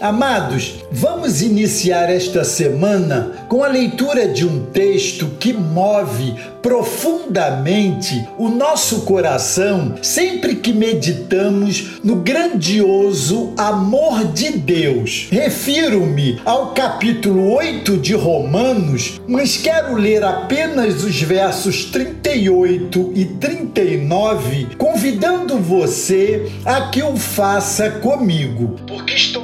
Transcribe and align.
Amados, 0.00 0.84
vamos 0.90 1.40
iniciar 1.40 2.10
esta 2.10 2.42
semana 2.42 3.46
com 3.48 3.62
a 3.62 3.68
leitura 3.68 4.26
de 4.26 4.44
um 4.44 4.66
texto 4.66 5.30
que 5.38 5.52
move 5.52 6.34
profundamente 6.60 8.26
o 8.36 8.48
nosso 8.48 9.02
coração 9.02 9.94
sempre 10.02 10.56
que 10.56 10.72
meditamos 10.72 12.00
no 12.02 12.16
grandioso 12.16 13.52
amor 13.56 14.24
de 14.32 14.50
Deus. 14.50 15.28
Refiro-me 15.30 16.40
ao 16.44 16.72
capítulo 16.72 17.52
8 17.54 17.98
de 17.98 18.14
Romanos, 18.14 19.20
mas 19.28 19.56
quero 19.58 19.94
ler 19.94 20.24
apenas 20.24 21.04
os 21.04 21.20
versos 21.22 21.84
38 21.84 23.12
e 23.14 23.26
39, 23.26 24.68
convidando 24.76 25.58
você 25.58 26.50
a 26.64 26.88
que 26.88 27.02
o 27.02 27.16
faça 27.16 27.90
comigo. 27.90 28.74
Porque 28.86 29.14
estou 29.14 29.43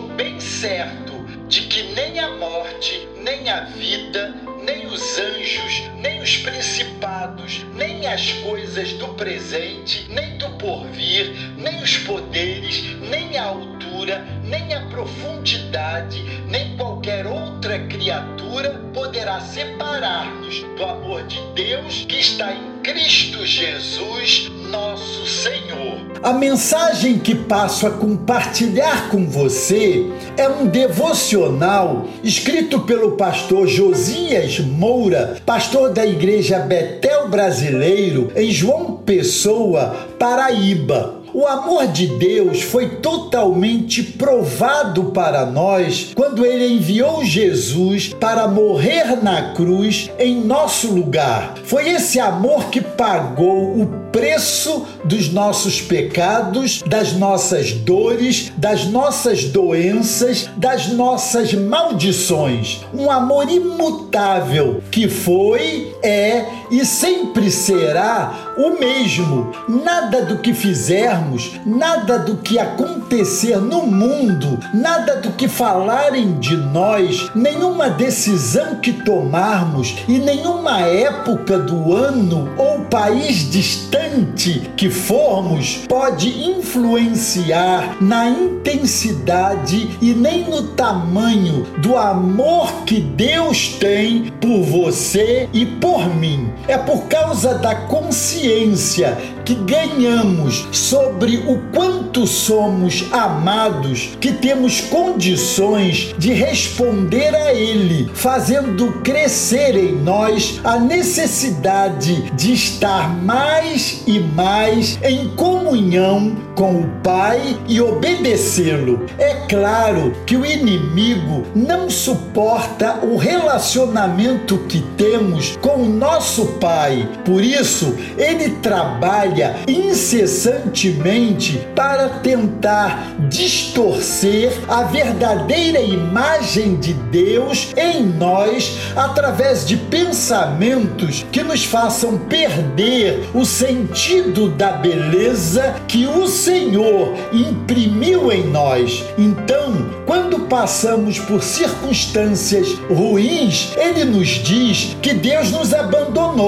certo 0.60 1.24
de 1.48 1.62
que 1.62 1.82
nem 1.94 2.18
a 2.18 2.36
morte, 2.36 3.08
nem 3.16 3.48
a 3.48 3.60
vida, 3.64 4.34
nem 4.62 4.86
os 4.86 5.18
anjos, 5.18 5.90
nem 5.96 6.20
os 6.20 6.36
principados, 6.36 7.64
nem 7.74 8.06
as 8.06 8.30
coisas 8.44 8.92
do 8.92 9.08
presente, 9.14 10.06
nem 10.10 10.36
do 10.36 10.50
porvir, 10.58 11.32
nem 11.56 11.82
os 11.82 11.96
poderes, 11.98 12.82
nem 13.08 13.38
a 13.38 13.44
altura, 13.44 14.22
nem 14.44 14.74
a 14.74 14.82
profundidade, 14.90 16.22
nem 16.46 16.76
qualquer 16.76 16.99
outra 17.26 17.78
criatura 17.86 18.80
poderá 18.94 19.40
separar-nos 19.40 20.62
do 20.76 20.84
amor 20.84 21.22
de 21.24 21.40
Deus 21.54 22.06
que 22.08 22.20
está 22.20 22.52
em 22.52 22.80
Cristo 22.82 23.44
Jesus, 23.44 24.50
nosso 24.70 25.26
Senhor. 25.26 26.10
A 26.22 26.32
mensagem 26.32 27.18
que 27.18 27.34
passo 27.34 27.86
a 27.86 27.90
compartilhar 27.90 29.10
com 29.10 29.26
você 29.26 30.06
é 30.36 30.48
um 30.48 30.66
devocional 30.66 32.06
escrito 32.22 32.80
pelo 32.80 33.12
pastor 33.12 33.66
Josias 33.66 34.60
Moura, 34.60 35.36
pastor 35.44 35.92
da 35.92 36.06
Igreja 36.06 36.58
Betel 36.60 37.28
Brasileiro, 37.28 38.32
em 38.34 38.50
João 38.50 38.96
Pessoa, 38.96 40.08
Paraíba. 40.18 41.19
O 41.32 41.46
amor 41.46 41.86
de 41.86 42.06
Deus 42.06 42.62
foi 42.62 42.96
totalmente 42.96 44.02
provado 44.02 45.04
para 45.06 45.46
nós 45.46 46.12
quando 46.14 46.44
ele 46.44 46.74
enviou 46.74 47.24
Jesus 47.24 48.12
para 48.14 48.48
morrer 48.48 49.22
na 49.22 49.52
cruz 49.54 50.10
em 50.18 50.44
nosso 50.44 50.92
lugar. 50.92 51.54
Foi 51.64 51.88
esse 51.88 52.18
amor 52.18 52.64
que 52.70 52.80
pagou 52.80 53.80
o 53.80 53.86
preço 54.10 54.86
dos 55.04 55.32
nossos 55.32 55.80
pecados, 55.80 56.82
das 56.82 57.12
nossas 57.12 57.72
dores, 57.72 58.52
das 58.56 58.86
nossas 58.86 59.44
doenças, 59.44 60.50
das 60.56 60.88
nossas 60.88 61.54
maldições. 61.54 62.80
Um 62.92 63.08
amor 63.08 63.48
imutável 63.48 64.82
que 64.90 65.08
foi, 65.08 65.94
é 66.02 66.44
e 66.70 66.84
sempre 66.84 67.50
será 67.50 68.54
o 68.56 68.78
mesmo. 68.78 69.52
Nada 69.68 70.22
do 70.22 70.38
que 70.38 70.54
fizermos, 70.54 71.60
nada 71.64 72.18
do 72.18 72.36
que 72.36 72.58
acontecer 72.58 73.56
no 73.58 73.86
mundo, 73.86 74.58
nada 74.72 75.16
do 75.16 75.32
que 75.32 75.48
falarem 75.48 76.38
de 76.38 76.56
nós, 76.56 77.30
nenhuma 77.34 77.90
decisão 77.90 78.76
que 78.76 78.92
tomarmos 78.92 79.96
e 80.08 80.18
nenhuma 80.18 80.80
época 80.80 81.58
do 81.58 81.94
ano 81.94 82.48
ou 82.56 82.80
país 82.80 83.50
distante 83.50 84.70
que 84.76 84.90
formos 84.90 85.84
pode 85.88 86.28
influenciar 86.50 87.96
na 88.00 88.28
intensidade 88.28 89.96
e 90.00 90.12
nem 90.12 90.44
no 90.48 90.68
tamanho 90.68 91.66
do 91.78 91.96
amor 91.96 92.84
que 92.84 93.00
Deus 93.00 93.68
tem 93.78 94.32
por 94.40 94.62
você 94.62 95.48
e 95.52 95.64
por 95.64 96.14
mim. 96.14 96.50
É 96.68 96.78
por 96.78 97.04
causa 97.08 97.54
da 97.54 97.74
consciência 97.74 99.16
que 99.44 99.54
ganhamos 99.54 100.68
sobre 100.70 101.38
o 101.38 101.60
quanto 101.74 102.26
somos 102.26 103.06
amados 103.10 104.16
que 104.20 104.32
temos 104.32 104.80
condições 104.80 106.14
de 106.18 106.32
responder 106.32 107.34
a 107.34 107.52
Ele, 107.52 108.08
fazendo 108.14 109.00
crescer 109.02 109.76
em 109.76 109.96
nós 109.96 110.60
a 110.62 110.78
necessidade 110.78 112.30
de 112.32 112.52
estar 112.52 113.12
mais 113.16 114.04
e 114.06 114.20
mais 114.20 114.98
em 115.02 115.28
comunhão 115.30 116.36
com 116.54 116.82
o 116.82 116.90
Pai 117.02 117.58
e 117.66 117.80
obedecê-lo. 117.80 119.06
É 119.18 119.46
claro 119.48 120.12
que 120.26 120.36
o 120.36 120.44
inimigo 120.44 121.44
não 121.54 121.88
suporta 121.88 123.00
o 123.02 123.16
relacionamento 123.16 124.58
que 124.68 124.80
temos 124.96 125.56
com 125.56 125.76
o 125.76 125.88
nosso 125.88 126.46
Pai, 126.58 127.08
por 127.24 127.42
isso 127.42 127.96
ele 128.16 128.50
trabalha 128.62 129.56
incessantemente 129.66 131.60
para 131.74 132.08
tentar 132.08 133.14
distorcer 133.28 134.52
a 134.68 134.82
verdadeira 134.82 135.80
imagem 135.80 136.76
de 136.76 136.92
Deus 136.92 137.72
em 137.76 138.02
nós 138.04 138.78
através 138.96 139.66
de 139.66 139.76
pensamentos 139.76 141.24
que 141.30 141.42
nos 141.42 141.64
façam 141.64 142.18
perder 142.18 143.28
o 143.34 143.44
sentido 143.44 144.48
da 144.50 144.72
beleza 144.72 145.76
que 145.86 146.06
o 146.06 146.26
Senhor 146.26 147.14
imprimiu 147.32 148.32
em 148.32 148.44
nós. 148.46 149.04
Então, 149.18 149.90
quando 150.06 150.40
passamos 150.40 151.18
por 151.18 151.42
circunstâncias 151.42 152.68
ruins, 152.88 153.72
ele 153.76 154.04
nos 154.04 154.28
diz 154.28 154.96
que 155.00 155.14
Deus 155.14 155.50
nos 155.50 155.72
abandonou. 155.72 156.39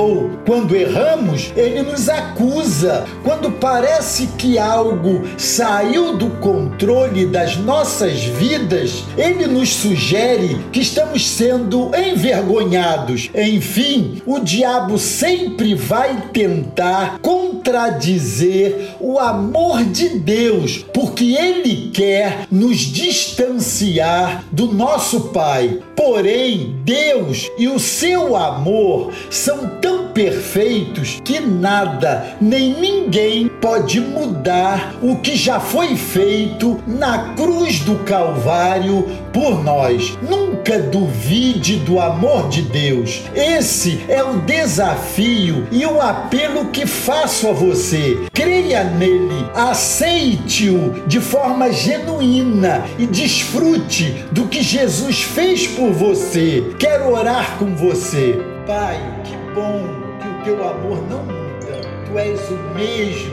Quando 0.47 0.75
erramos, 0.75 1.53
ele 1.55 1.83
nos 1.83 2.09
acusa 2.09 3.05
quando 3.23 3.53
parece 3.53 4.27
que 4.39 4.59
algo 4.59 5.23
saiu 5.37 6.17
do 6.17 6.31
controle 6.41 7.27
das 7.27 7.59
nossas 7.59 8.25
vidas, 8.25 9.05
ele 9.19 9.47
nos 9.47 9.69
sugere 9.69 10.59
que 10.73 10.81
estamos 10.81 11.29
sendo 11.29 11.91
envergonhados. 11.95 13.31
Enfim, 13.35 14.23
o 14.25 14.39
diabo 14.39 14.99
sempre 14.99 15.75
vai 15.75 16.29
tentar 16.33 17.19
contradizer 17.21 18.95
o 18.99 19.19
amor 19.19 19.85
de 19.85 20.09
Deus, 20.19 20.87
porque 20.95 21.37
ele 21.37 21.91
quer 21.93 22.47
nos 22.51 22.79
distanciar 22.79 24.45
do 24.51 24.73
nosso 24.73 25.21
Pai. 25.33 25.81
Porém, 25.95 26.77
Deus 26.83 27.51
e 27.59 27.69
o 27.69 27.79
seu 27.79 28.35
amor 28.35 29.13
são 29.31 29.82
perfeitos 30.15 31.21
que 31.25 31.41
nada 31.41 32.37
nem 32.41 32.75
ninguém 32.75 33.49
pode 33.49 34.01
mudar 34.01 34.95
o 35.03 35.17
que 35.17 35.37
já 35.37 35.61
foi 35.61 35.97
feito 35.97 36.83
na 36.87 37.35
cruz 37.35 37.81
do 37.81 37.97
Calvário 38.05 39.09
por 39.33 39.63
nós. 39.63 40.17
Nunca 40.29 40.79
duvide 40.79 41.77
do 41.77 42.01
amor 42.01 42.49
de 42.49 42.63
Deus. 42.63 43.23
Esse 43.35 44.05
é 44.09 44.23
o 44.23 44.41
desafio 44.41 45.67
e 45.71 45.85
o 45.87 46.01
apelo 46.01 46.67
que 46.67 46.87
faço 46.87 47.49
a 47.49 47.53
você. 47.53 48.19
Creia 48.33 48.85
nele, 48.85 49.47
aceite-o 49.55 51.03
de 51.07 51.21
forma 51.21 51.73
genuína 51.73 52.85
e 52.99 53.07
desfrute 53.07 54.25
do 54.33 54.47
que 54.47 54.63
Jesus 54.63 55.23
fez 55.23 55.67
por 55.67 55.93
você. 55.93 56.63
Quero 56.79 57.13
orar 57.13 57.57
com 57.59 57.75
você. 57.75 58.39
Pai, 58.67 58.99
que 59.25 59.37
bom 59.55 60.02
teu 60.45 60.69
amor 60.69 61.03
não 61.09 61.23
muda. 61.25 61.81
Tu 62.07 62.19
és 62.19 62.51
o 62.51 62.59
mesmo, 62.75 63.33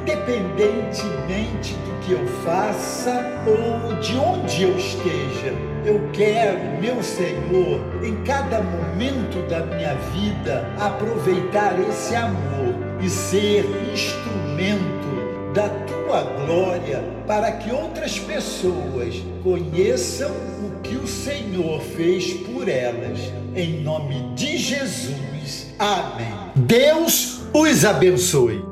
independentemente 0.00 1.74
do 1.74 2.00
que 2.00 2.12
eu 2.12 2.26
faça 2.44 3.42
ou 3.46 3.94
de 4.00 4.16
onde 4.16 4.62
eu 4.62 4.76
esteja. 4.76 5.54
Eu 5.84 6.00
quero, 6.12 6.80
meu 6.80 7.02
Senhor, 7.02 7.80
em 8.02 8.16
cada 8.24 8.60
momento 8.60 9.46
da 9.48 9.60
minha 9.60 9.94
vida, 10.12 10.68
aproveitar 10.78 11.78
esse 11.88 12.14
amor 12.14 12.74
e 13.00 13.08
ser 13.08 13.64
instrumento 13.92 14.97
da 15.58 15.68
tua 15.68 16.22
glória 16.46 17.02
para 17.26 17.50
que 17.50 17.72
outras 17.72 18.16
pessoas 18.16 19.20
conheçam 19.42 20.30
o 20.30 20.80
que 20.82 20.94
o 20.94 21.08
Senhor 21.08 21.80
fez 21.80 22.32
por 22.32 22.68
elas. 22.68 23.18
Em 23.56 23.82
nome 23.82 24.36
de 24.36 24.56
Jesus. 24.56 25.74
Amém. 25.76 26.32
Deus 26.54 27.40
os 27.52 27.84
abençoe. 27.84 28.67